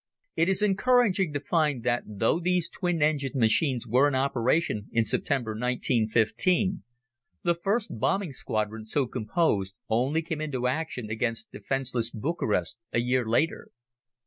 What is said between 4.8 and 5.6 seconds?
in September,